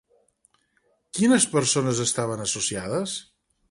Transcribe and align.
Quines 1.19 1.47
persones 1.53 2.05
estaven 2.09 2.45
associades? 2.51 3.19